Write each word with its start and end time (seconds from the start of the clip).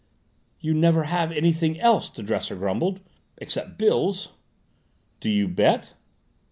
"You 0.59 0.73
never 0.73 1.03
have 1.03 1.31
anything 1.31 1.79
else," 1.79 2.09
the 2.09 2.23
dresser 2.23 2.55
grumbled" 2.55 3.01
except 3.37 3.77
bills." 3.77 4.29
"Do 5.19 5.29
you 5.29 5.47
bet?" 5.47 5.93